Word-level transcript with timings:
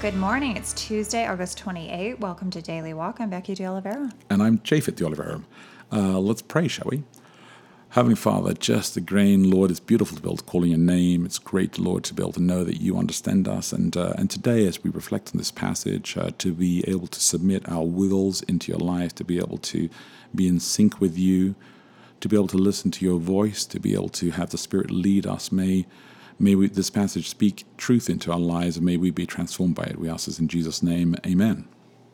Good 0.00 0.14
morning. 0.14 0.56
It's 0.56 0.72
Tuesday, 0.74 1.26
August 1.26 1.58
28. 1.58 2.20
Welcome 2.20 2.50
to 2.52 2.62
Daily 2.62 2.94
Walk. 2.94 3.20
I'm 3.20 3.30
Becky 3.30 3.56
De 3.56 3.66
Oliveira. 3.66 4.12
And 4.30 4.40
I'm 4.40 4.58
Japhet 4.60 4.94
De 4.94 5.04
Oliveira. 5.04 5.42
Uh, 5.90 6.20
let's 6.20 6.40
pray, 6.40 6.68
shall 6.68 6.86
we? 6.88 7.02
Heavenly 7.88 8.14
Father, 8.14 8.54
just 8.54 8.94
the 8.94 9.00
grain, 9.00 9.50
Lord, 9.50 9.72
it's 9.72 9.80
beautiful 9.80 10.14
to 10.14 10.22
be 10.22 10.28
able 10.28 10.36
to 10.36 10.44
call 10.44 10.64
your 10.64 10.78
name. 10.78 11.26
It's 11.26 11.40
great, 11.40 11.80
Lord, 11.80 12.04
to 12.04 12.14
be 12.14 12.22
able 12.22 12.30
to 12.34 12.40
know 12.40 12.62
that 12.62 12.80
you 12.80 12.96
understand 12.96 13.48
us. 13.48 13.72
And 13.72 13.96
uh, 13.96 14.12
and 14.16 14.30
today, 14.30 14.68
as 14.68 14.84
we 14.84 14.90
reflect 14.90 15.34
on 15.34 15.38
this 15.38 15.50
passage, 15.50 16.16
uh, 16.16 16.30
to 16.38 16.52
be 16.52 16.84
able 16.86 17.08
to 17.08 17.20
submit 17.20 17.68
our 17.68 17.84
wills 17.84 18.42
into 18.42 18.70
your 18.70 18.78
life, 18.80 19.16
to 19.16 19.24
be 19.24 19.38
able 19.38 19.58
to 19.58 19.88
be 20.32 20.46
in 20.46 20.60
sync 20.60 21.00
with 21.00 21.18
you, 21.18 21.56
to 22.20 22.28
be 22.28 22.36
able 22.36 22.46
to 22.46 22.56
listen 22.56 22.92
to 22.92 23.04
your 23.04 23.18
voice, 23.18 23.66
to 23.66 23.80
be 23.80 23.94
able 23.94 24.10
to 24.10 24.30
have 24.30 24.50
the 24.50 24.58
Spirit 24.58 24.92
lead 24.92 25.26
us. 25.26 25.50
May 25.50 25.86
may 26.38 26.54
we, 26.54 26.68
this 26.68 26.90
passage 26.90 27.28
speak 27.28 27.64
truth 27.76 28.08
into 28.08 28.32
our 28.32 28.38
lives, 28.38 28.76
and 28.76 28.86
may 28.86 28.96
we 28.96 29.10
be 29.10 29.26
transformed 29.26 29.74
by 29.74 29.84
it. 29.84 29.98
We 29.98 30.08
ask 30.08 30.26
this 30.26 30.38
in 30.38 30.48
Jesus' 30.48 30.82
name. 30.82 31.16
Amen. 31.26 31.68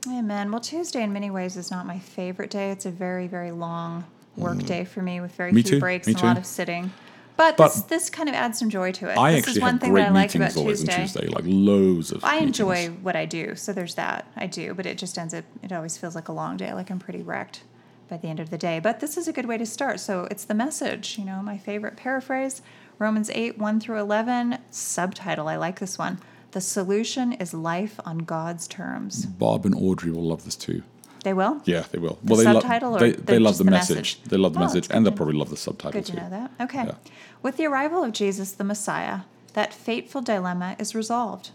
Amen. 0.09 0.51
Well, 0.51 0.61
Tuesday 0.61 1.03
in 1.03 1.13
many 1.13 1.31
ways 1.31 1.57
is 1.57 1.71
not 1.71 1.87
my 1.87 1.99
favorite 1.99 2.51
day. 2.51 2.71
It's 2.71 2.87
a 2.87 2.91
very, 2.91 3.27
very 3.27 3.51
long 3.51 4.05
work 4.37 4.59
mm. 4.59 4.67
day 4.67 4.85
for 4.85 5.01
me 5.01 5.21
with 5.21 5.35
very 5.35 5.53
Me 5.53 5.63
few 5.63 5.73
too, 5.73 5.81
breaks 5.81 6.07
me 6.07 6.15
and 6.15 6.23
a 6.23 6.27
lot 6.27 6.39
of 6.39 6.47
sitting. 6.47 6.93
But, 7.37 7.57
But 7.57 7.69
this, 7.69 7.83
this 7.83 8.11
kind 8.11 8.29
of 8.29 8.35
adds 8.35 8.59
some 8.59 8.71
joy 8.71 8.93
to 8.93 9.11
it. 9.11 9.19
I 9.19 9.33
this 9.33 9.41
actually 9.41 9.53
is 9.53 9.61
one 9.61 9.73
have 9.73 9.81
thing 9.81 9.91
great 9.91 10.03
that 10.03 10.11
I 10.11 10.15
like 10.15 10.35
about 10.35 10.57
always 10.57 10.81
Tuesday. 10.81 10.97
Tuesday, 11.03 11.27
like 11.27 11.45
loads 11.47 12.13
of. 12.13 12.23
I 12.23 12.37
enjoy 12.37 12.89
what 13.03 13.17
I 13.17 13.25
do, 13.25 13.57
so 13.57 13.73
there's 13.73 13.97
that. 13.97 14.27
I 14.37 14.47
do, 14.47 14.73
but 14.75 14.87
it 14.87 14.99
just 14.99 15.19
ends 15.19 15.35
up, 15.35 15.45
it 15.63 15.73
always 15.73 15.97
feels 15.97 16.15
like 16.15 16.29
a 16.29 16.33
long 16.33 16.57
day, 16.57 16.73
like 16.75 16.91
I'm 16.91 17.01
pretty 17.01 17.23
wrecked 17.23 17.65
by 18.09 18.19
the 18.19 18.29
end 18.29 18.39
of 18.39 18.51
the 18.51 18.59
day. 18.59 18.79
But 18.79 19.01
this 19.01 19.17
is 19.17 19.27
a 19.27 19.33
good 19.33 19.47
way 19.47 19.59
to 19.59 19.67
start. 19.67 19.99
So 19.99 20.29
it's 20.31 20.45
the 20.45 20.55
message, 20.55 21.19
you 21.19 21.25
know, 21.25 21.43
my 21.43 21.59
favorite 21.59 21.97
paraphrase 21.97 22.63
Romans 22.99 23.31
8, 23.35 23.59
1 23.59 23.81
through 23.81 23.99
11, 24.01 24.59
subtitle. 24.71 25.49
I 25.49 25.57
like 25.57 25.81
this 25.81 25.99
one. 25.99 26.19
The 26.53 26.61
solution 26.61 27.33
is 27.33 27.53
life 27.53 27.99
on 28.05 28.19
God's 28.19 28.69
terms. 28.69 29.27
Bob 29.27 29.67
and 29.67 29.75
Audrey 29.75 30.13
will 30.13 30.23
love 30.25 30.45
this 30.45 30.55
too. 30.57 30.83
They 31.25 31.33
will? 31.33 31.61
Yeah, 31.65 31.85
they 31.91 31.99
will. 31.99 32.19
The 32.23 32.37
they 32.37 32.43
subtitle 32.45 32.93
love 32.93 33.03
or 33.03 33.05
they, 33.07 33.13
the- 33.13 33.23
they 33.23 33.39
love 33.39 33.59
the, 33.59 33.65
the 33.65 33.71
message. 33.71 33.97
message? 33.97 34.23
They 34.25 34.37
love 34.37 34.53
the 34.53 34.61
Oh, 34.61 34.63
message, 34.63 34.87
and 34.91 35.05
they'll 35.05 35.13
probably 35.15 35.35
love 35.35 35.51
the 35.51 35.57
subtitle 35.57 35.93
Good 35.93 36.07
too. 36.07 36.13
to 36.17 36.23
know 36.23 36.31
that. 36.31 36.51
Okay. 36.61 36.85
Yeah. 36.87 36.95
With 37.43 37.57
the 37.57 37.67
arrival 37.67 38.05
of 38.05 38.13
Jesus, 38.13 38.53
the 38.53 38.63
Messiah, 38.65 39.21
that 39.55 39.73
fateful 39.75 40.21
dilemma 40.21 40.77
is 40.79 40.95
resolved. 40.95 41.51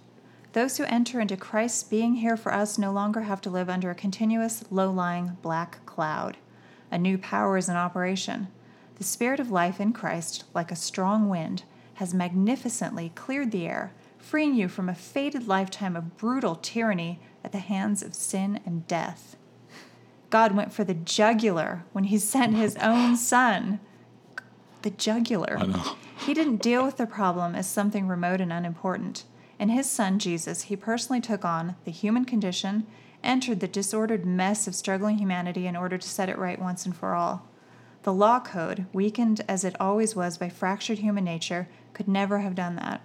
Those 0.54 0.78
who 0.78 0.84
enter 0.86 1.20
into 1.22 1.38
Christ's 1.38 1.84
being 1.84 2.16
here 2.16 2.36
for 2.36 2.52
us 2.52 2.80
no 2.80 2.92
longer 2.92 3.22
have 3.22 3.40
to 3.42 3.50
live 3.52 3.70
under 3.70 3.92
a 3.92 3.96
continuous, 3.96 4.64
low 4.72 4.90
lying 4.92 5.38
black 5.44 5.86
cloud. 5.86 6.38
A 6.92 6.98
new 6.98 7.20
power 7.20 7.56
is 7.56 7.70
in 7.70 7.76
operation. 7.76 8.48
The 9.00 9.06
Spirit 9.06 9.40
of 9.40 9.50
life 9.50 9.80
in 9.80 9.94
Christ, 9.94 10.44
like 10.54 10.74
a 10.74 10.76
strong 10.76 11.30
wind, 11.30 11.64
has 11.96 12.14
magnificently 12.14 13.14
cleared 13.16 13.52
the 13.52 13.66
air, 13.66 13.94
freeing 14.18 14.56
you 14.56 14.68
from 14.68 14.90
a 14.90 14.94
fated 14.94 15.48
lifetime 15.48 15.96
of 15.96 16.18
brutal 16.18 16.56
tyranny 16.56 17.22
at 17.42 17.54
the 17.54 17.60
hands 17.60 18.04
of 18.04 18.14
sin 18.14 18.60
and 18.66 18.86
death. 18.88 19.38
God 20.30 20.54
went 20.54 20.74
for 20.74 20.84
the 20.84 20.94
jugular 20.94 21.86
when 21.94 22.04
he 22.06 22.20
sent 22.20 22.56
his 22.56 22.76
own 22.82 23.16
son. 23.16 23.80
The 24.82 24.90
jugular. 24.90 25.58
I 25.58 25.66
know. 25.66 25.96
He 26.18 26.34
didn't 26.34 26.62
deal 26.62 26.86
with 26.86 26.98
the 26.98 27.08
problem 27.08 27.56
as 27.56 27.70
something 27.70 28.06
remote 28.06 28.42
and 28.42 28.52
unimportant. 28.52 29.24
In 29.58 29.70
his 29.70 29.90
son 29.90 30.20
Jesus, 30.20 30.64
he 30.64 30.76
personally 30.76 31.22
took 31.22 31.46
on 31.46 31.78
the 31.86 31.92
human 31.92 32.26
condition, 32.26 32.86
entered 33.24 33.62
the 33.62 33.68
disordered 33.70 34.26
mess 34.26 34.68
of 34.68 34.76
struggling 34.76 35.20
humanity 35.20 35.68
in 35.68 35.78
order 35.78 35.98
to 35.98 36.10
set 36.10 36.28
it 36.28 36.38
right 36.38 36.60
once 36.60 36.86
and 36.86 36.94
for 36.94 37.16
all. 37.16 37.49
The 38.04 38.14
law 38.14 38.40
code, 38.40 38.86
weakened 38.94 39.42
as 39.48 39.64
it 39.64 39.76
always 39.80 40.16
was 40.16 40.38
by 40.38 40.50
fractured 40.50 41.00
human 41.00 41.26
nature, 41.26 41.68
could 41.94 42.08
never 42.08 42.40
have 42.40 42.56
done 42.56 42.76
that. 42.78 43.02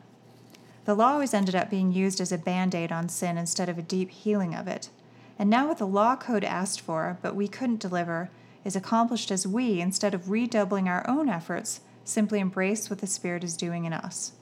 The 0.85 0.95
law 0.95 1.13
always 1.15 1.35
ended 1.35 1.55
up 1.55 1.71
being 1.71 1.93
used 1.93 2.21
as 2.21 2.31
a 2.31 2.39
band 2.39 2.75
aid 2.75 2.93
on 2.93 3.09
sin 3.09 3.37
instead 3.37 3.69
of 3.69 3.79
a 3.79 3.83
deep 3.83 4.11
healing 4.11 4.55
of 4.55 4.69
it. 4.69 4.91
And 5.39 5.51
now, 5.51 5.67
what 5.67 5.79
the 5.79 5.87
law 5.87 6.15
code 6.15 6.45
asked 6.45 6.81
for, 6.81 7.19
but 7.23 7.35
we 7.35 7.49
couldn't 7.49 7.81
deliver, 7.81 8.31
is 8.65 8.77
accomplished 8.77 9.31
as 9.31 9.47
we, 9.47 9.81
instead 9.81 10.15
of 10.15 10.31
redoubling 10.31 10.89
our 10.89 11.05
own 11.09 11.29
efforts, 11.29 11.81
simply 12.05 12.39
embrace 12.39 12.89
what 12.89 13.01
the 13.01 13.07
Spirit 13.07 13.43
is 13.43 13.57
doing 13.57 13.85
in 13.85 13.93
us. 13.93 14.33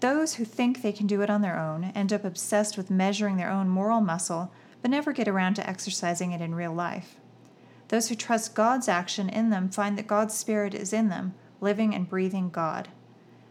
Those 0.00 0.34
who 0.34 0.44
think 0.44 0.82
they 0.82 0.92
can 0.92 1.06
do 1.06 1.22
it 1.22 1.30
on 1.30 1.42
their 1.42 1.58
own 1.58 1.92
end 1.94 2.12
up 2.12 2.24
obsessed 2.24 2.76
with 2.76 2.90
measuring 2.90 3.36
their 3.36 3.50
own 3.50 3.68
moral 3.68 4.00
muscle, 4.00 4.52
but 4.82 4.90
never 4.90 5.12
get 5.12 5.28
around 5.28 5.54
to 5.54 5.68
exercising 5.68 6.32
it 6.32 6.40
in 6.40 6.56
real 6.56 6.74
life. 6.74 7.16
Those 7.92 8.08
who 8.08 8.14
trust 8.14 8.54
God's 8.54 8.88
action 8.88 9.28
in 9.28 9.50
them 9.50 9.68
find 9.68 9.98
that 9.98 10.06
God's 10.06 10.32
Spirit 10.32 10.72
is 10.72 10.94
in 10.94 11.10
them, 11.10 11.34
living 11.60 11.94
and 11.94 12.08
breathing 12.08 12.48
God. 12.48 12.88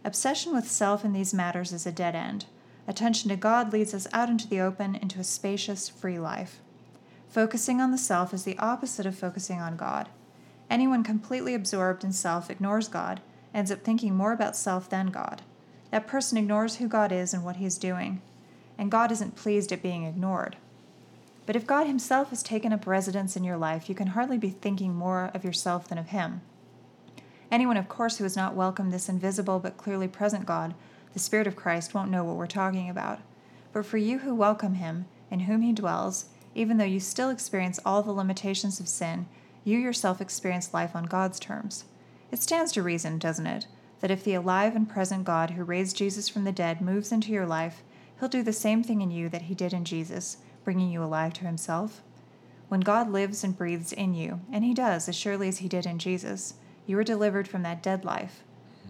Obsession 0.03 0.51
with 0.51 0.67
self 0.67 1.05
in 1.05 1.13
these 1.13 1.31
matters 1.31 1.71
is 1.71 1.85
a 1.85 1.91
dead 1.91 2.15
end. 2.15 2.45
Attention 2.87 3.29
to 3.29 3.35
God 3.35 3.71
leads 3.71 3.93
us 3.93 4.07
out 4.11 4.29
into 4.29 4.47
the 4.47 4.59
open, 4.59 4.95
into 4.95 5.19
a 5.19 5.23
spacious, 5.23 5.89
free 5.89 6.17
life. 6.17 6.59
Focusing 7.29 7.79
on 7.79 7.91
the 7.91 7.99
self 7.99 8.33
is 8.33 8.43
the 8.43 8.57
opposite 8.57 9.05
of 9.05 9.15
focusing 9.15 9.61
on 9.61 9.77
God. 9.77 10.09
Anyone 10.71 11.03
completely 11.03 11.53
absorbed 11.53 12.03
in 12.03 12.11
self 12.11 12.49
ignores 12.49 12.87
God, 12.87 13.21
ends 13.53 13.71
up 13.71 13.83
thinking 13.83 14.15
more 14.15 14.33
about 14.33 14.57
self 14.57 14.89
than 14.89 15.11
God. 15.11 15.43
That 15.91 16.07
person 16.07 16.39
ignores 16.39 16.77
who 16.77 16.87
God 16.87 17.11
is 17.11 17.31
and 17.31 17.45
what 17.45 17.57
he 17.57 17.65
is 17.67 17.77
doing, 17.77 18.23
and 18.75 18.89
God 18.89 19.11
isn't 19.11 19.35
pleased 19.35 19.71
at 19.71 19.83
being 19.83 20.05
ignored. 20.05 20.57
But 21.45 21.55
if 21.55 21.67
God 21.67 21.87
Himself 21.87 22.29
has 22.29 22.43
taken 22.43 22.71
up 22.71 22.85
residence 22.85 23.35
in 23.35 23.43
your 23.43 23.57
life, 23.57 23.89
you 23.89 23.95
can 23.95 24.07
hardly 24.07 24.37
be 24.37 24.49
thinking 24.49 24.95
more 24.95 25.31
of 25.33 25.43
yourself 25.43 25.87
than 25.87 25.97
of 25.97 26.09
Him. 26.09 26.41
Anyone, 27.51 27.77
of 27.77 27.89
course, 27.89 28.17
who 28.17 28.23
has 28.23 28.37
not 28.37 28.55
welcomed 28.55 28.93
this 28.93 29.09
invisible 29.09 29.59
but 29.59 29.77
clearly 29.77 30.07
present 30.07 30.45
God, 30.45 30.73
the 31.13 31.19
Spirit 31.19 31.47
of 31.47 31.55
Christ, 31.55 31.93
won't 31.93 32.11
know 32.11 32.23
what 32.23 32.37
we're 32.37 32.47
talking 32.47 32.89
about. 32.89 33.19
But 33.73 33.85
for 33.85 33.97
you 33.97 34.19
who 34.19 34.33
welcome 34.33 34.75
Him, 34.75 35.05
in 35.29 35.41
whom 35.41 35.61
He 35.61 35.73
dwells, 35.73 36.25
even 36.55 36.77
though 36.77 36.85
you 36.85 36.99
still 36.99 37.29
experience 37.29 37.79
all 37.85 38.03
the 38.03 38.11
limitations 38.11 38.79
of 38.79 38.87
sin, 38.87 39.25
you 39.63 39.77
yourself 39.77 40.21
experience 40.21 40.73
life 40.73 40.95
on 40.95 41.05
God's 41.05 41.39
terms. 41.39 41.85
It 42.31 42.41
stands 42.41 42.71
to 42.73 42.83
reason, 42.83 43.17
doesn't 43.19 43.47
it, 43.47 43.67
that 43.99 44.11
if 44.11 44.23
the 44.23 44.33
alive 44.33 44.75
and 44.75 44.89
present 44.89 45.25
God 45.25 45.51
who 45.51 45.63
raised 45.63 45.97
Jesus 45.97 46.29
from 46.29 46.43
the 46.43 46.51
dead 46.51 46.81
moves 46.81 47.11
into 47.11 47.31
your 47.31 47.45
life, 47.45 47.83
He'll 48.19 48.29
do 48.29 48.43
the 48.43 48.53
same 48.53 48.83
thing 48.83 49.01
in 49.01 49.11
you 49.11 49.29
that 49.29 49.43
He 49.43 49.55
did 49.55 49.73
in 49.73 49.83
Jesus, 49.83 50.37
bringing 50.63 50.89
you 50.91 51.03
alive 51.03 51.33
to 51.33 51.45
Himself? 51.45 52.01
When 52.69 52.79
God 52.81 53.09
lives 53.11 53.43
and 53.43 53.57
breathes 53.57 53.91
in 53.91 54.13
you, 54.13 54.41
and 54.51 54.63
He 54.63 54.73
does 54.73 55.07
as 55.09 55.15
surely 55.15 55.47
as 55.47 55.57
He 55.59 55.67
did 55.67 55.85
in 55.85 55.99
Jesus, 55.99 56.53
you 56.87 56.97
are 56.97 57.03
delivered 57.03 57.47
from 57.47 57.63
that 57.63 57.83
dead 57.83 58.05
life. 58.05 58.43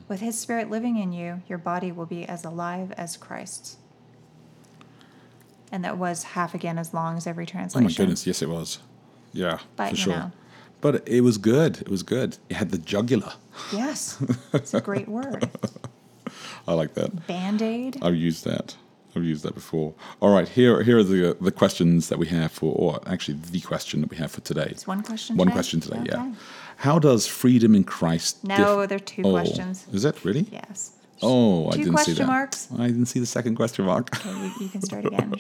With 0.08 0.20
His 0.20 0.38
Spirit 0.38 0.70
living 0.70 0.98
in 0.98 1.14
you, 1.14 1.42
your 1.48 1.58
body 1.58 1.92
will 1.92 2.06
be 2.06 2.26
as 2.26 2.44
alive 2.46 2.92
as 2.94 3.18
Christ's. 3.18 3.78
And 5.72 5.84
that 5.86 5.98
was 5.98 6.24
half 6.24 6.54
again 6.54 6.78
as 6.78 6.94
long 6.94 7.16
as 7.18 7.26
every 7.26 7.46
translation. 7.46 7.86
Oh 7.86 7.90
my 7.90 7.94
goodness, 7.96 8.28
yes, 8.28 8.42
it 8.42 8.50
was. 8.50 8.80
Yeah, 9.34 9.60
But, 9.78 9.92
for 9.92 9.96
you 9.96 10.02
sure. 10.02 10.14
know. 10.14 10.32
But 10.82 11.08
it 11.08 11.22
was 11.22 11.38
good. 11.38 11.80
It 11.80 11.90
was 11.90 12.04
good. 12.04 12.38
It 12.50 12.58
had 12.58 12.72
the 12.72 12.78
jugular. 12.78 13.34
Yes, 13.72 14.22
it's 14.54 14.74
a 14.74 14.82
great 14.82 15.08
word. 15.20 15.50
I 16.68 16.74
like 16.74 16.96
that. 16.96 17.28
Band 17.28 17.62
aid. 17.62 18.00
I've 18.02 18.16
used 18.16 18.44
that. 18.46 18.76
I've 19.16 19.24
used 19.24 19.44
that 19.44 19.54
before. 19.56 19.94
All 20.22 20.34
right, 20.34 20.48
here 20.48 20.84
here 20.84 20.98
are 21.00 21.04
the 21.04 21.36
the 21.42 21.52
questions 21.52 22.10
that 22.10 22.18
we 22.20 22.28
have 22.28 22.52
for, 22.52 22.74
or 22.76 23.00
actually 23.06 23.38
the 23.52 23.62
question 23.62 24.02
that 24.02 24.10
we 24.10 24.18
have 24.18 24.32
for 24.32 24.42
today. 24.42 24.68
It's 24.70 24.88
one 24.88 25.04
question. 25.04 25.38
One 25.38 25.48
today? 25.48 25.56
question 25.56 25.80
today. 25.80 26.02
Yeah. 26.06 26.34
How 26.78 26.98
does 27.00 27.28
freedom 27.28 27.76
in 27.76 27.84
Christ? 27.84 28.44
No, 28.44 28.56
diff- 28.58 28.90
there 28.90 28.96
are 28.96 29.00
two 29.00 29.22
Oh, 29.26 29.32
questions. 29.32 29.86
Is 29.94 30.04
it 30.06 30.24
really? 30.26 30.48
Yes. 30.52 30.94
Oh, 31.22 31.68
I 31.68 31.72
didn't 31.72 31.86
see 31.86 31.92
question 31.92 32.16
that. 32.16 32.28
marks. 32.28 32.68
I 32.80 32.88
didn't 32.88 33.06
see 33.06 33.20
the 33.20 33.28
second 33.28 33.56
question 33.56 33.86
mark. 33.86 34.10
Okay, 34.26 34.52
you, 34.60 34.70
can 34.70 34.82
start 34.82 35.06
again. 35.10 35.34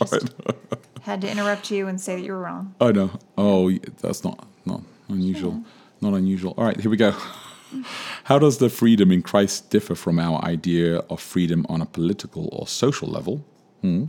Had 1.01 1.21
to 1.21 1.31
interrupt 1.31 1.71
you 1.71 1.87
and 1.87 1.99
say 1.99 2.15
that 2.17 2.21
you 2.23 2.33
were 2.33 2.39
wrong. 2.41 2.75
Oh 2.79 2.91
no. 2.91 3.09
Oh, 3.37 3.71
that's 4.01 4.23
not 4.23 4.47
not 4.65 4.81
unusual. 5.09 5.63
Not 6.01 6.13
unusual. 6.13 6.53
All 6.57 6.65
right, 6.65 6.79
here 6.79 6.91
we 6.91 6.97
go. 6.97 7.13
How 8.25 8.37
does 8.37 8.57
the 8.57 8.69
freedom 8.69 9.11
in 9.11 9.21
Christ 9.21 9.69
differ 9.69 9.95
from 9.95 10.19
our 10.19 10.43
idea 10.43 10.97
of 11.09 11.21
freedom 11.21 11.65
on 11.69 11.81
a 11.81 11.85
political 11.85 12.49
or 12.51 12.67
social 12.67 13.07
level? 13.07 13.43
Hmm. 13.81 14.05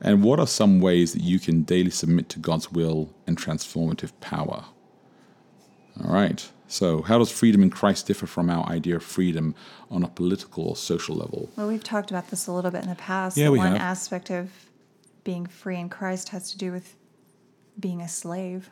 And 0.00 0.24
what 0.24 0.40
are 0.40 0.46
some 0.46 0.80
ways 0.80 1.12
that 1.12 1.22
you 1.22 1.38
can 1.38 1.62
daily 1.62 1.90
submit 1.90 2.28
to 2.30 2.38
God's 2.38 2.72
will 2.72 3.14
and 3.26 3.36
transformative 3.36 4.12
power? 4.20 4.64
All 6.02 6.12
right. 6.12 6.48
So, 6.66 7.02
how 7.02 7.18
does 7.18 7.30
freedom 7.30 7.62
in 7.62 7.70
Christ 7.70 8.06
differ 8.06 8.26
from 8.26 8.48
our 8.48 8.66
idea 8.66 8.96
of 8.96 9.02
freedom 9.02 9.54
on 9.90 10.02
a 10.02 10.08
political 10.08 10.68
or 10.68 10.76
social 10.76 11.14
level? 11.14 11.50
Well, 11.54 11.68
we've 11.68 11.84
talked 11.84 12.10
about 12.10 12.30
this 12.30 12.46
a 12.46 12.52
little 12.52 12.70
bit 12.70 12.82
in 12.82 12.88
the 12.88 12.94
past. 12.94 13.36
Yeah, 13.36 13.50
we 13.50 13.58
one 13.58 13.72
have. 13.72 13.80
aspect 13.80 14.30
of 14.30 14.50
being 15.22 15.46
free 15.46 15.78
in 15.78 15.88
Christ 15.88 16.30
has 16.30 16.50
to 16.52 16.58
do 16.58 16.72
with 16.72 16.96
being 17.78 18.00
a 18.00 18.08
slave. 18.08 18.70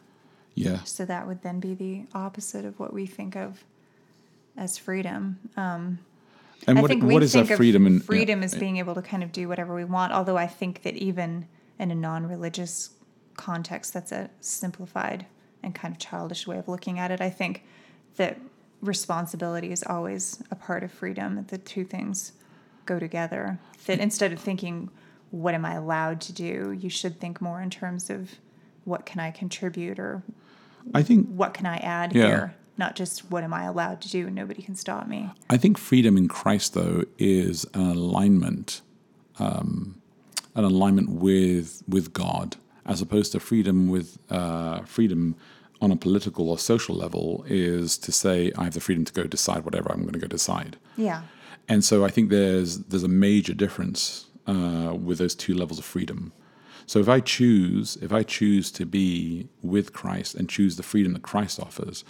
Yeah. 0.55 0.83
So 0.85 1.05
that 1.05 1.27
would 1.27 1.43
then 1.43 1.61
be 1.61 1.75
the 1.75 2.07
opposite 2.15 2.65
of 2.65 2.79
what 2.81 2.93
we 2.93 3.07
think 3.07 3.37
of 3.37 3.65
as 4.57 4.79
freedom. 4.79 5.39
Um, 5.57 5.99
And 6.67 6.79
I 6.79 6.83
what, 6.83 6.91
think 6.91 7.05
what 7.05 7.23
is 7.23 7.33
think 7.33 7.49
that 7.49 7.57
freedom? 7.57 7.87
And 7.87 8.05
freedom 8.05 8.41
yeah, 8.41 8.47
is 8.47 8.55
being 8.55 8.77
able 8.77 8.95
to 8.95 9.03
kind 9.03 9.23
of 9.23 9.33
do 9.33 9.49
whatever 9.49 9.75
we 9.75 9.85
want. 9.85 10.13
Although 10.13 10.37
I 10.37 10.47
think 10.47 10.83
that 10.83 10.95
even 10.97 11.47
in 11.79 11.91
a 11.91 11.95
non-religious 11.95 12.91
context, 13.37 13.95
that's 13.95 14.13
a 14.13 14.31
simplified 14.41 15.27
and 15.63 15.75
kind 15.75 15.93
of 15.93 15.99
childish 15.99 16.47
way 16.47 16.59
of 16.59 16.69
looking 16.69 16.99
at 16.99 17.11
it. 17.11 17.21
I 17.21 17.31
think 17.31 17.65
that 18.17 18.39
responsibility 18.83 19.73
is 19.73 19.83
always 19.87 20.43
a 20.51 20.55
part 20.55 20.83
of 20.83 20.91
freedom. 20.93 21.37
That 21.37 21.49
the 21.49 21.59
two 21.59 21.85
things 21.85 22.33
go 22.87 22.99
together. 22.99 23.59
That 23.87 24.01
instead 24.01 24.33
of 24.33 24.41
thinking, 24.41 24.91
"What 25.31 25.55
am 25.55 25.65
I 25.65 25.75
allowed 25.75 26.21
to 26.23 26.33
do?" 26.33 26.73
you 26.73 26.91
should 26.91 27.21
think 27.21 27.41
more 27.41 27.61
in 27.63 27.71
terms 27.71 28.11
of, 28.11 28.33
"What 28.85 29.07
can 29.07 29.21
I 29.21 29.31
contribute?" 29.31 29.99
or 29.99 30.23
I 30.95 31.03
think 31.03 31.29
"What 31.29 31.55
can 31.55 31.67
I 31.67 31.77
add 31.77 32.15
Yeah. 32.15 32.27
here?" 32.27 32.55
Not 32.81 32.97
just 32.97 33.31
"What 33.31 33.43
am 33.45 33.55
I 33.55 33.65
allowed 33.73 33.99
to 34.05 34.09
do?" 34.17 34.27
And 34.27 34.35
nobody 34.35 34.63
can 34.69 34.75
stop 34.75 35.07
me. 35.07 35.21
I 35.49 35.57
think 35.63 35.79
freedom 35.79 36.17
in 36.17 36.27
Christ, 36.39 36.69
though, 36.75 37.05
is 37.19 37.57
an 37.75 37.91
alignment, 37.99 38.81
um, 39.39 40.01
an 40.55 40.65
alignment 40.65 41.09
with 41.11 41.83
with 41.95 42.07
God, 42.13 42.57
as 42.87 43.01
opposed 43.01 43.33
to 43.33 43.39
freedom 43.51 43.89
with 43.89 44.19
uh, 44.31 44.81
freedom 44.97 45.37
on 45.81 45.91
a 45.91 45.97
political 45.97 46.51
or 46.51 46.59
social 46.59 46.95
level 46.95 47.45
is 47.49 47.97
to 47.99 48.13
say 48.13 48.35
I 48.59 48.65
have 48.65 48.75
the 48.75 48.81
freedom 48.81 49.05
to 49.05 49.13
go 49.13 49.25
decide 49.25 49.65
whatever 49.65 49.91
I'm 49.91 50.03
going 50.03 50.13
to 50.13 50.19
go 50.19 50.27
decide. 50.27 50.77
Yeah. 50.97 51.23
And 51.69 51.85
so 51.85 52.05
I 52.05 52.11
think 52.15 52.31
there's 52.31 52.79
there's 52.91 53.05
a 53.05 53.09
major 53.29 53.55
difference 53.55 54.27
uh, 54.47 54.93
with 54.95 55.19
those 55.19 55.35
two 55.35 55.55
levels 55.55 55.79
of 55.79 55.85
freedom. 55.85 56.33
So 56.91 56.99
if 56.99 57.09
I 57.09 57.21
choose 57.21 57.97
if 58.03 58.13
I 58.13 58.25
choose 58.25 58.73
to 58.73 58.85
be 58.85 59.47
with 59.63 59.93
Christ 59.93 60.35
and 60.35 60.49
choose 60.49 60.75
the 60.75 60.83
freedom 60.83 61.13
that 61.13 61.23
Christ 61.23 61.61
offers, 61.61 62.03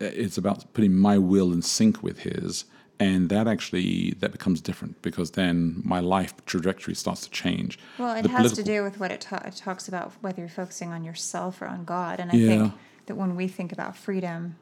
eh, 0.00 0.10
it's 0.24 0.36
about 0.36 0.74
putting 0.74 0.96
my 0.96 1.16
will 1.16 1.52
in 1.52 1.62
sync 1.62 2.02
with 2.02 2.18
His, 2.18 2.64
and 2.98 3.28
that 3.28 3.46
actually 3.46 4.16
that 4.18 4.32
becomes 4.32 4.60
different 4.60 5.00
because 5.00 5.30
then 5.30 5.80
my 5.84 6.00
life 6.00 6.34
trajectory 6.44 6.96
starts 6.96 7.20
to 7.20 7.30
change. 7.30 7.78
Well, 8.00 8.16
it 8.16 8.22
The 8.22 8.30
has 8.30 8.52
to 8.54 8.64
do 8.64 8.82
with 8.82 8.98
what 8.98 9.12
it, 9.12 9.20
ta- 9.20 9.44
it 9.46 9.54
talks 9.54 9.86
about, 9.86 10.10
whether 10.22 10.40
you're 10.40 10.48
focusing 10.48 10.90
on 10.90 11.04
yourself 11.04 11.62
or 11.62 11.66
on 11.66 11.84
God. 11.84 12.18
And 12.18 12.32
I 12.32 12.34
Yeah. 12.34 12.48
think 12.48 12.72
that 13.06 13.14
when 13.14 13.36
we 13.36 13.46
think 13.46 13.70
about 13.70 13.96
freedom 13.96 14.56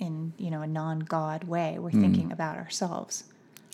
in 0.00 0.32
you 0.38 0.50
know 0.50 0.62
a 0.62 0.66
non-God 0.66 1.44
way, 1.44 1.78
we're 1.78 1.90
hmm. 1.90 2.00
thinking 2.00 2.32
about 2.32 2.56
ourselves. 2.56 3.22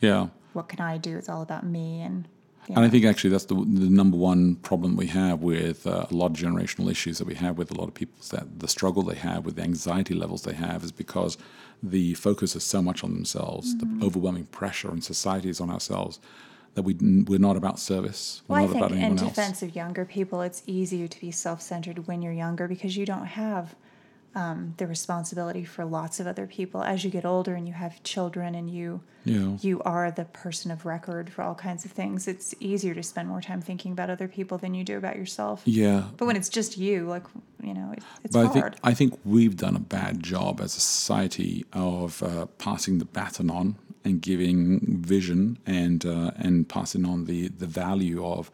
Yeah. 0.02 0.26
What 0.52 0.68
can 0.68 0.80
I 0.80 0.98
do? 0.98 1.16
It's 1.16 1.30
all 1.30 1.40
about 1.40 1.64
me. 1.64 2.02
And 2.02 2.28
you 2.70 2.76
And 2.76 2.84
I 2.84 2.88
think 2.88 3.04
actually 3.04 3.30
that's 3.30 3.44
the, 3.46 3.54
the 3.54 3.90
number 3.90 4.16
one 4.16 4.56
problem 4.56 4.96
we 4.96 5.06
have 5.08 5.40
with 5.42 5.86
uh, 5.86 6.06
a 6.10 6.14
lot 6.14 6.26
of 6.32 6.36
generational 6.36 6.90
issues 6.90 7.18
that 7.18 7.26
we 7.26 7.34
have 7.34 7.58
with 7.58 7.70
a 7.70 7.74
lot 7.74 7.88
of 7.88 7.94
people 7.94 8.14
is 8.20 8.28
that 8.30 8.60
the 8.60 8.68
struggle 8.68 9.02
they 9.02 9.16
have 9.16 9.44
with 9.44 9.56
the 9.56 9.62
anxiety 9.62 10.14
levels 10.14 10.42
they 10.42 10.54
have 10.54 10.82
is 10.84 10.92
because 10.92 11.36
the 11.82 12.14
focus 12.14 12.54
is 12.56 12.64
so 12.64 12.80
much 12.82 13.02
on 13.04 13.12
themselves, 13.14 13.74
Mm-hmm. 13.74 14.00
the 14.00 14.06
overwhelming 14.06 14.44
pressure 14.46 14.90
in 14.90 15.00
society 15.02 15.48
is 15.48 15.60
on 15.60 15.70
ourselves 15.70 16.20
that 16.74 16.82
we 16.82 16.94
we're 17.28 17.38
not 17.38 17.56
about 17.56 17.78
service. 17.80 18.42
We're 18.46 18.54
well, 18.56 18.64
I 18.64 18.66
think 18.68 18.76
about 18.78 18.92
in 18.92 18.98
anyone 18.98 19.18
else. 19.24 19.28
defense 19.30 19.62
of 19.62 19.74
younger 19.74 20.04
people, 20.04 20.40
it's 20.42 20.62
easier 20.66 21.08
to 21.08 21.20
be 21.20 21.30
self-centered 21.32 22.06
when 22.06 22.22
you're 22.22 22.32
younger 22.32 22.68
because 22.68 22.96
you 22.96 23.04
don't 23.06 23.26
have 23.26 23.74
um, 24.34 24.74
the 24.76 24.86
responsibility 24.86 25.64
for 25.64 25.84
lots 25.84 26.20
of 26.20 26.26
other 26.26 26.46
people. 26.46 26.82
As 26.82 27.04
you 27.04 27.10
get 27.10 27.24
older 27.24 27.54
and 27.54 27.66
you 27.66 27.74
have 27.74 28.02
children 28.04 28.54
and 28.54 28.70
you 28.70 29.00
Yeah. 29.24 29.56
you 29.60 29.82
are 29.82 30.10
the 30.10 30.24
person 30.24 30.70
of 30.70 30.86
record 30.86 31.30
for 31.32 31.42
all 31.42 31.54
kinds 31.54 31.84
of 31.84 31.90
things, 31.92 32.28
it's 32.28 32.54
easier 32.60 32.94
to 32.94 33.02
spend 33.02 33.28
more 33.28 33.40
time 33.40 33.60
thinking 33.60 33.92
about 33.92 34.08
other 34.08 34.28
people 34.28 34.56
than 34.56 34.72
you 34.74 34.84
do 34.84 34.96
about 34.96 35.16
yourself. 35.16 35.62
Yeah. 35.64 36.04
But 36.16 36.26
when 36.26 36.36
it's 36.36 36.48
just 36.48 36.78
you, 36.78 37.06
like 37.08 37.24
you 37.62 37.74
know, 37.74 37.92
it, 37.92 38.02
it's 38.24 38.34
But 38.36 38.40
I 38.40 38.46
hard. 38.46 38.54
think 38.74 38.76
I 38.84 38.94
think 38.94 39.18
we've 39.24 39.56
done 39.56 39.76
a 39.76 39.80
bad 39.80 40.22
job 40.22 40.60
as 40.60 40.76
a 40.76 40.80
society 40.80 41.64
of 41.72 42.22
uh, 42.22 42.46
passing 42.58 42.98
the 42.98 43.04
baton 43.06 43.50
on 43.50 43.74
and 44.04 44.22
giving 44.22 45.02
vision 45.02 45.58
and 45.66 46.06
uh, 46.06 46.30
and 46.36 46.68
passing 46.68 47.04
on 47.04 47.24
the, 47.26 47.48
the 47.48 47.66
value 47.66 48.24
of 48.24 48.50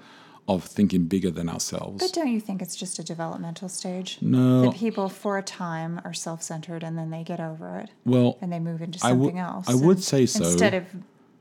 of 0.49 0.65
thinking 0.65 1.07
bigger 1.07 1.31
than 1.31 1.49
ourselves. 1.49 2.03
but 2.03 2.13
don't 2.13 2.29
you 2.29 2.41
think 2.41 2.63
it's 2.63 2.77
just 2.77 2.99
a 2.99 3.03
developmental 3.05 3.69
stage? 3.69 4.19
No. 4.21 4.63
That 4.63 4.75
people 4.75 5.09
for 5.09 5.39
a 5.39 5.43
time 5.43 6.01
are 6.05 6.15
self-centered 6.15 6.83
and 6.85 6.97
then 6.97 7.11
they 7.11 7.25
get 7.25 7.41
over 7.41 7.79
it 7.81 7.91
well, 8.05 8.39
and 8.41 8.53
they 8.53 8.61
move 8.61 8.81
into 8.83 8.99
I 9.03 9.13
would- 9.13 9.25
something 9.27 9.39
else. 9.39 9.69
I 9.69 9.75
would 9.75 10.03
say 10.03 10.25
so. 10.27 10.45
Instead 10.45 10.75
of 10.75 10.85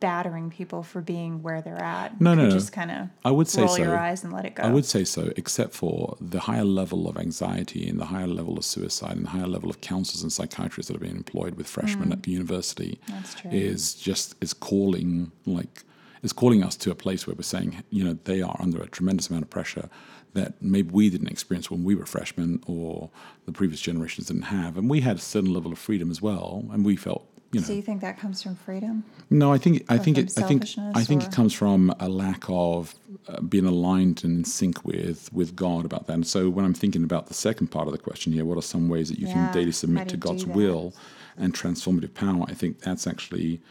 battering 0.02 0.50
people 0.50 0.84
for 0.84 1.02
being 1.02 1.42
where 1.42 1.62
they're 1.62 1.82
at. 1.82 2.20
No, 2.20 2.36
no. 2.36 2.50
Just 2.50 2.74
kind 2.74 2.92
of 2.92 3.08
I 3.24 3.32
would 3.32 3.48
say 3.48 3.62
roll 3.62 3.76
so. 3.76 3.82
your 3.82 3.98
eyes 3.98 4.24
and 4.24 4.34
let 4.34 4.46
it 4.46 4.54
go. 4.56 4.64
I 4.64 4.70
would 4.70 4.86
say 4.86 5.04
so, 5.06 5.32
except 5.38 5.74
for 5.74 6.18
the 6.20 6.42
higher 6.42 6.66
level 6.66 7.08
of 7.08 7.18
anxiety 7.18 7.88
and 7.88 8.00
the 8.00 8.06
higher 8.06 8.28
level 8.28 8.58
of 8.58 8.66
suicide 8.66 9.16
and 9.16 9.26
the 9.26 9.30
higher 9.30 9.48
level 9.48 9.70
of 9.70 9.82
counselors 9.82 10.22
and 10.22 10.32
psychiatrists 10.34 10.90
that 10.92 10.98
are 10.98 11.00
being 11.00 11.16
employed 11.16 11.56
with 11.56 11.66
freshmen 11.68 12.12
at 12.12 12.24
the 12.24 12.32
university 12.32 13.00
Mm. 13.08 13.14
That's 13.14 13.34
true. 13.36 13.52
is 13.52 13.94
just 13.96 14.36
is 14.42 14.54
calling 14.54 15.32
like 15.46 15.84
is 16.26 16.34
calling 16.34 16.64
us 16.64 16.76
to 16.76 16.92
a 16.92 16.96
place 16.96 17.28
where 17.28 17.36
we're 17.36 17.44
saying, 17.44 17.84
you 17.92 18.04
know, 18.04 18.18
they 18.26 18.42
are 18.42 18.58
under 18.60 18.82
a 18.82 18.88
tremendous 18.88 19.30
amount 19.30 19.44
of 19.44 19.50
pressure 19.50 19.88
that 20.34 20.62
maybe 20.62 20.90
we 20.92 21.10
didn't 21.10 21.30
experience 21.30 21.72
when 21.72 21.84
we 21.84 21.96
were 21.96 22.06
freshmen 22.06 22.62
or 22.66 23.10
the 23.46 23.52
previous 23.52 23.80
generations 23.80 24.28
didn't 24.28 24.44
have. 24.44 24.76
And 24.76 24.90
we 24.90 25.02
had 25.02 25.18
a 25.18 25.20
certain 25.22 25.54
level 25.54 25.72
of 25.72 25.78
freedom 25.78 26.10
as 26.12 26.22
well. 26.22 26.66
And 26.72 26.84
we 26.84 26.96
felt, 26.96 27.26
you 27.52 27.62
know, 27.62 27.68
so 27.68 27.74
you 27.74 27.82
think 27.84 28.02
that 28.02 28.18
comes 28.20 28.42
from 28.44 28.56
freedom? 28.56 29.06
no, 29.30 29.54
I 29.54 29.58
think 29.60 29.86
I 29.88 29.98
think 29.98 30.18
it 30.18 30.34
I 30.38 30.42
think 30.42 30.66
I 30.96 31.04
think 31.04 31.24
or- 31.24 31.28
it 31.28 31.32
comes 31.32 31.54
from 31.54 31.94
a 32.00 32.10
lack 32.10 32.44
of 32.50 32.96
uh, 33.30 33.40
being 33.42 33.66
aligned 33.66 34.24
and 34.26 34.40
in 34.40 34.44
sync 34.44 34.84
with 34.84 35.32
with 35.32 35.56
God 35.56 35.86
about 35.86 36.08
that. 36.08 36.14
And 36.14 36.28
so 36.28 36.50
when 36.50 36.66
I'm 36.66 36.74
thinking 36.74 37.04
about 37.04 37.28
the 37.28 37.34
second 37.36 37.68
part 37.68 37.88
of 37.88 37.94
the 37.94 38.00
question 38.00 38.34
here, 38.34 38.44
what 38.44 38.58
are 38.58 38.62
some 38.76 38.90
ways 38.90 39.08
that 39.10 39.20
you 39.20 39.28
Yeah, 39.28 39.34
can 39.36 39.54
daily 39.54 39.72
submit 39.72 40.10
to 40.10 40.18
God's 40.18 40.46
will 40.46 40.94
and 41.38 41.54
transformative 41.54 42.14
power? 42.14 42.44
I 42.50 42.56
think 42.56 42.80
that's 42.82 43.06
actually 43.08 43.62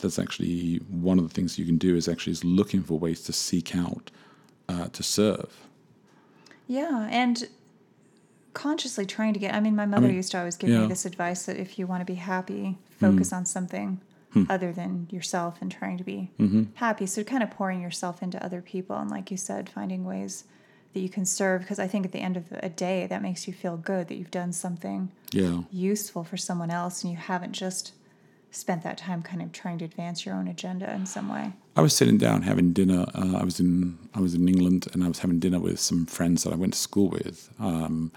that's 0.00 0.18
actually 0.18 0.76
one 0.90 1.18
of 1.18 1.28
the 1.28 1.34
things 1.34 1.58
you 1.58 1.64
can 1.66 1.78
do 1.78 1.96
is 1.96 2.08
actually 2.08 2.32
is 2.32 2.44
looking 2.44 2.82
for 2.82 2.98
ways 2.98 3.22
to 3.22 3.32
seek 3.32 3.74
out 3.76 4.10
uh, 4.68 4.88
to 4.88 5.02
serve. 5.02 5.66
Yeah, 6.66 7.08
and 7.10 7.48
consciously 8.54 9.06
trying 9.06 9.32
to 9.34 9.40
get. 9.40 9.54
I 9.54 9.60
mean, 9.60 9.76
my 9.76 9.86
mother 9.86 10.06
mean, 10.08 10.16
used 10.16 10.32
to 10.32 10.38
always 10.38 10.56
give 10.56 10.70
yeah. 10.70 10.76
Hmm. 10.76 10.82
me 10.82 10.88
this 10.88 11.04
advice 11.04 11.44
that 11.46 11.56
if 11.56 11.78
you 11.78 11.86
want 11.86 12.00
to 12.00 12.04
be 12.04 12.14
happy, 12.16 12.78
focus 12.98 13.32
on 13.32 13.46
something 13.46 14.00
other 14.48 14.72
than 14.72 15.08
yourself 15.10 15.58
and 15.60 15.72
trying 15.72 15.98
to 15.98 16.04
be 16.04 16.30
Mm-hmm. 16.38 16.62
happy. 16.74 17.04
So, 17.06 17.24
kind 17.24 17.42
of 17.42 17.50
pouring 17.50 17.80
yourself 17.82 18.22
into 18.22 18.42
other 18.44 18.62
people, 18.62 18.96
and 18.96 19.10
like 19.10 19.30
you 19.32 19.36
said, 19.36 19.68
finding 19.68 20.04
ways 20.04 20.44
that 20.94 21.00
you 21.00 21.08
can 21.08 21.24
serve. 21.26 21.62
Because 21.62 21.80
I 21.80 21.88
think 21.88 22.06
at 22.06 22.12
the 22.12 22.20
end 22.20 22.36
of 22.36 22.44
a 22.52 22.68
day, 22.68 23.06
that 23.08 23.22
makes 23.22 23.48
you 23.48 23.52
feel 23.52 23.76
good 23.76 24.06
that 24.08 24.14
you've 24.16 24.30
done 24.30 24.52
something 24.52 25.10
Yeah. 25.32 25.62
useful 25.72 26.22
for 26.22 26.36
someone 26.36 26.70
else, 26.70 27.02
and 27.02 27.10
you 27.12 27.18
haven't 27.18 27.52
just 27.52 27.92
spent 28.50 28.82
that 28.82 28.98
time 28.98 29.22
kind 29.22 29.42
of 29.42 29.52
trying 29.52 29.78
to 29.78 29.84
advance 29.84 30.26
your 30.26 30.34
own 30.34 30.48
agenda 30.48 30.92
in 30.92 31.06
some 31.06 31.28
way. 31.28 31.52
I 31.76 31.82
was 31.82 31.94
sitting 31.94 32.18
down 32.18 32.42
having 32.42 32.72
dinner. 32.72 33.06
Uh, 33.14 33.38
I 33.38 33.44
was 33.44 33.60
in 33.60 33.98
I 34.14 34.20
was 34.20 34.34
in 34.34 34.48
England, 34.48 34.88
and 34.92 35.04
I 35.04 35.08
was 35.08 35.20
having 35.20 35.38
dinner 35.38 35.60
with 35.60 35.78
some 35.78 36.06
friends 36.06 36.44
that 36.44 36.52
I 36.52 36.56
went 36.56 36.74
to 36.74 36.78
school 36.78 37.08
with 37.08 37.50
um, 37.58 38.10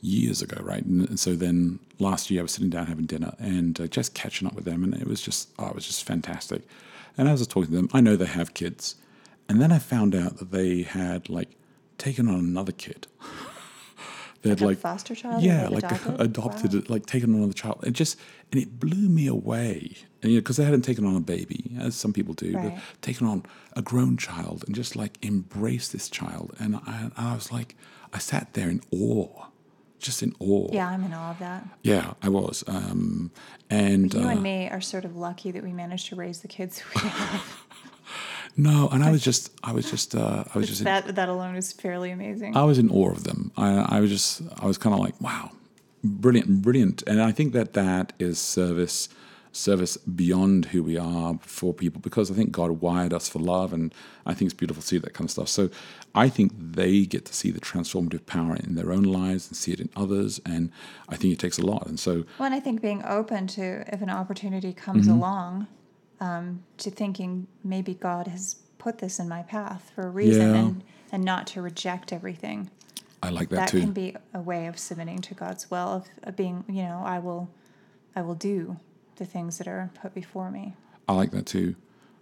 years 0.00 0.42
ago, 0.42 0.62
right? 0.62 0.84
And, 0.84 1.08
and 1.08 1.18
so 1.18 1.34
then 1.34 1.80
last 1.98 2.30
year, 2.30 2.40
I 2.40 2.42
was 2.42 2.52
sitting 2.52 2.70
down 2.70 2.86
having 2.86 3.06
dinner 3.06 3.34
and 3.38 3.80
uh, 3.80 3.86
just 3.86 4.14
catching 4.14 4.46
up 4.46 4.54
with 4.54 4.64
them, 4.64 4.84
and 4.84 4.94
it 4.94 5.06
was 5.06 5.20
just 5.20 5.50
oh, 5.58 5.68
it 5.68 5.74
was 5.74 5.86
just 5.86 6.04
fantastic. 6.04 6.62
And 7.18 7.28
as 7.28 7.40
I 7.40 7.42
was 7.42 7.48
talking 7.48 7.70
to 7.70 7.76
them, 7.76 7.88
I 7.92 8.00
know 8.00 8.16
they 8.16 8.26
have 8.26 8.54
kids, 8.54 8.94
and 9.48 9.60
then 9.60 9.72
I 9.72 9.78
found 9.78 10.14
out 10.14 10.38
that 10.38 10.52
they 10.52 10.82
had 10.82 11.28
like 11.28 11.50
taken 11.98 12.28
on 12.28 12.36
another 12.36 12.72
kid. 12.72 13.06
they 14.42 14.48
had 14.50 14.60
Like 14.60 14.64
a 14.64 14.68
like 14.70 14.78
foster 14.78 15.14
child 15.14 15.42
yeah, 15.42 15.68
like, 15.68 15.84
adopted? 15.84 16.20
adopted, 16.20 16.74
Wow. 16.74 16.82
like 16.88 17.06
taken 17.06 17.30
on 17.30 17.36
another 17.36 17.52
child. 17.52 17.80
It 17.84 17.92
just 17.92 18.18
and 18.52 18.60
it 18.60 18.80
blew 18.80 19.08
me 19.08 19.26
away. 19.26 19.96
And 20.22 20.30
you 20.32 20.38
know, 20.38 20.42
because 20.42 20.56
they 20.56 20.64
hadn't 20.64 20.82
taken 20.82 21.04
on 21.06 21.16
a 21.16 21.20
baby, 21.20 21.76
as 21.78 21.94
some 21.94 22.12
people 22.12 22.34
do, 22.34 22.54
Right. 22.54 22.74
but 22.74 23.02
taken 23.02 23.26
on 23.26 23.44
a 23.74 23.82
grown 23.82 24.16
child 24.16 24.64
and 24.66 24.74
just 24.74 24.96
like 24.96 25.18
embrace 25.22 25.88
this 25.88 26.08
child. 26.08 26.54
And 26.58 26.76
I, 26.76 27.10
I 27.16 27.34
was 27.34 27.50
like, 27.52 27.76
I 28.12 28.18
sat 28.18 28.54
there 28.54 28.68
in 28.70 28.80
awe, 28.90 29.46
just 29.98 30.22
in 30.22 30.34
awe. 30.40 30.68
Yeah, 30.72 30.88
I'm 30.88 31.04
in 31.04 31.12
awe 31.12 31.30
of 31.30 31.38
that. 31.38 31.66
Yeah, 31.82 32.14
I 32.22 32.28
was. 32.28 32.64
Um, 32.66 33.30
and 33.70 34.12
You 34.12 34.20
uh, 34.20 34.28
and 34.30 34.42
me 34.42 34.68
are 34.68 34.80
sort 34.80 35.04
of 35.04 35.16
lucky 35.16 35.50
that 35.52 35.62
we 35.62 35.72
managed 35.72 36.08
to 36.08 36.16
raise 36.16 36.40
the 36.40 36.48
kids 36.48 36.82
we 36.94 37.00
have. 37.08 37.42
No, 38.56 38.88
and 38.92 39.02
I 39.04 39.10
was 39.10 39.22
just, 39.22 39.50
I 39.62 39.72
was 39.72 39.90
just, 39.90 40.14
uh, 40.14 40.44
I 40.54 40.58
was 40.58 40.68
just, 40.68 40.80
in, 40.80 40.84
that 40.84 41.14
that 41.14 41.28
alone 41.28 41.56
is 41.56 41.72
fairly 41.72 42.10
amazing. 42.10 42.56
I 42.56 42.64
was 42.64 42.78
in 42.78 42.90
awe 42.90 43.10
of 43.10 43.24
them. 43.24 43.52
I, 43.56 43.96
I 43.96 44.00
was 44.00 44.10
just, 44.10 44.42
I 44.60 44.66
was 44.66 44.78
kind 44.78 44.94
of 44.94 45.00
like, 45.00 45.18
wow, 45.20 45.50
brilliant, 46.04 46.62
brilliant. 46.62 47.02
And 47.06 47.22
I 47.22 47.32
think 47.32 47.52
that 47.52 47.72
that 47.74 48.12
is 48.18 48.38
service, 48.38 49.08
service 49.52 49.96
beyond 49.96 50.66
who 50.66 50.82
we 50.82 50.96
are 50.96 51.38
for 51.42 51.72
people, 51.74 52.00
because 52.00 52.30
I 52.30 52.34
think 52.34 52.52
God 52.52 52.70
wired 52.80 53.12
us 53.12 53.28
for 53.28 53.38
love, 53.38 53.72
and 53.72 53.94
I 54.26 54.34
think 54.34 54.50
it's 54.50 54.54
beautiful 54.58 54.80
to 54.82 54.86
see 54.86 54.98
that 54.98 55.14
kind 55.14 55.26
of 55.26 55.30
stuff. 55.32 55.48
So 55.48 55.70
I 56.14 56.28
think 56.28 56.52
they 56.56 57.04
get 57.06 57.24
to 57.26 57.34
see 57.34 57.50
the 57.50 57.60
transformative 57.60 58.26
power 58.26 58.56
in 58.56 58.74
their 58.74 58.92
own 58.92 59.04
lives 59.04 59.48
and 59.48 59.56
see 59.56 59.72
it 59.72 59.80
in 59.80 59.88
others, 59.96 60.40
and 60.44 60.70
I 61.08 61.16
think 61.16 61.32
it 61.32 61.38
takes 61.38 61.58
a 61.58 61.64
lot. 61.66 61.86
And 61.86 61.98
so, 61.98 62.24
well, 62.38 62.46
and 62.46 62.54
I 62.54 62.60
think 62.60 62.80
being 62.82 63.02
open 63.04 63.46
to 63.48 63.84
if 63.92 64.02
an 64.02 64.10
opportunity 64.10 64.72
comes 64.72 65.06
Mm-hmm. 65.06 65.16
along, 65.18 65.66
um, 66.20 66.62
to 66.78 66.90
thinking 66.90 67.46
maybe 67.64 67.94
God 67.94 68.26
has 68.28 68.56
put 68.78 68.98
this 68.98 69.18
in 69.18 69.28
my 69.28 69.42
path 69.42 69.90
for 69.94 70.06
a 70.06 70.10
reason, 70.10 70.54
Yeah. 70.54 70.60
and 70.60 70.84
and 71.12 71.24
not 71.24 71.46
to 71.48 71.60
reject 71.62 72.12
everything 72.12 72.70
I 73.22 73.30
like 73.30 73.48
that, 73.50 73.56
that 73.56 73.68
too. 73.68 73.80
can 73.80 73.92
be 73.92 74.14
a 74.32 74.40
way 74.40 74.66
of 74.66 74.78
submitting 74.78 75.18
to 75.22 75.34
God's 75.34 75.70
will 75.70 75.88
of, 75.88 76.06
of 76.22 76.36
being, 76.36 76.64
you 76.68 76.82
know, 76.84 77.02
I 77.04 77.18
will, 77.18 77.50
I 78.14 78.22
will 78.22 78.36
do 78.36 78.76
the 79.16 79.26
things 79.26 79.58
that 79.58 79.66
are 79.68 79.90
put 80.00 80.14
before 80.14 80.50
me. 80.50 80.74
I 81.08 81.12
like 81.14 81.32
that 81.32 81.46
too. 81.46 81.74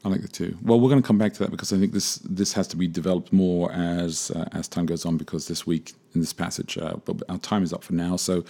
I 0.05 0.09
like 0.09 0.23
the 0.23 0.29
two. 0.29 0.57
Well, 0.63 0.79
we're 0.79 0.91
going 0.91 1.03
to 1.03 1.07
come 1.07 1.19
back 1.19 1.33
to 1.35 1.39
that 1.41 1.51
because 1.51 1.73
I 1.73 1.79
think 1.79 1.93
this 1.93 2.17
this 2.17 2.53
has 2.53 2.69
to 2.69 2.77
be 2.77 2.87
developed 2.87 3.33
more 3.33 3.73
as 3.73 4.31
uh, 4.31 4.49
as 4.53 4.69
time 4.69 4.87
goes 4.87 5.05
on. 5.05 5.17
Because 5.17 5.49
this 5.49 5.67
week 5.67 5.93
in 6.15 6.21
this 6.21 6.33
passage, 6.33 6.79
uh, 6.79 6.97
but 7.05 7.23
our 7.29 7.39
time 7.39 7.63
is 7.63 7.73
up 7.73 7.83
for 7.83 7.95
now. 7.95 8.17
So 8.17 8.45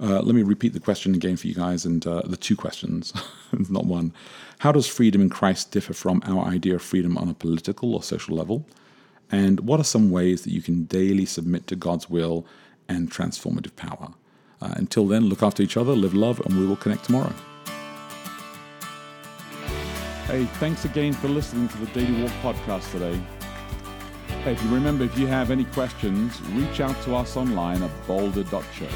uh, 0.00 0.20
let 0.20 0.34
me 0.34 0.42
repeat 0.42 0.72
the 0.72 0.80
question 0.80 1.14
again 1.14 1.36
for 1.36 1.46
you 1.46 1.54
guys, 1.54 1.84
and 1.84 2.06
uh, 2.06 2.22
the 2.24 2.36
two 2.36 2.56
questions, 2.56 3.12
not 3.70 3.86
one. 3.86 4.12
How 4.58 4.72
does 4.72 4.86
freedom 4.86 5.20
in 5.20 5.30
Christ 5.30 5.70
differ 5.70 5.94
from 5.94 6.22
our 6.26 6.44
idea 6.44 6.76
of 6.76 6.82
freedom 6.82 7.18
on 7.18 7.28
a 7.28 7.34
political 7.34 7.94
or 7.94 8.02
social 8.02 8.36
level? 8.36 8.66
And 9.30 9.60
what 9.60 9.80
are 9.80 9.84
some 9.84 10.10
ways 10.10 10.42
that 10.42 10.52
you 10.52 10.62
can 10.62 10.84
daily 10.84 11.26
submit 11.26 11.66
to 11.68 11.76
God's 11.76 12.08
will 12.08 12.46
and 12.88 13.10
transformative 13.10 13.74
power? 13.76 14.14
Uh, 14.60 14.74
until 14.76 15.06
then, 15.06 15.24
look 15.24 15.42
after 15.42 15.62
each 15.62 15.76
other, 15.76 15.92
live 15.94 16.14
love, 16.14 16.40
and 16.40 16.58
we 16.58 16.66
will 16.66 16.76
connect 16.76 17.04
tomorrow. 17.04 17.32
Hey, 20.26 20.46
thanks 20.46 20.86
again 20.86 21.12
for 21.12 21.28
listening 21.28 21.68
to 21.68 21.76
the 21.76 21.86
Daily 21.88 22.22
Walk 22.22 22.32
podcast 22.40 22.90
today. 22.90 23.20
Hey, 24.42 24.52
if 24.52 24.64
you 24.64 24.70
remember, 24.70 25.04
if 25.04 25.18
you 25.18 25.26
have 25.26 25.50
any 25.50 25.64
questions, 25.66 26.40
reach 26.52 26.80
out 26.80 27.00
to 27.02 27.14
us 27.14 27.36
online 27.36 27.82
at 27.82 27.90
boulder.church. 28.06 28.90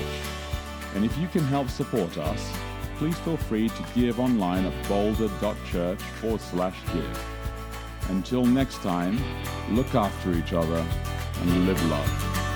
And 0.94 1.04
if 1.04 1.16
you 1.18 1.28
can 1.28 1.44
help 1.44 1.68
support 1.68 2.16
us, 2.16 2.50
please 2.96 3.18
feel 3.18 3.36
free 3.36 3.68
to 3.68 3.84
give 3.94 4.18
online 4.18 4.64
at 4.64 4.88
boulder.church 4.88 6.00
forward 6.00 6.40
slash 6.40 6.76
give. 6.94 7.24
Until 8.08 8.46
next 8.46 8.76
time, 8.76 9.22
look 9.72 9.94
after 9.94 10.32
each 10.32 10.54
other 10.54 10.82
and 11.42 11.66
live 11.66 11.90
love. 11.90 12.47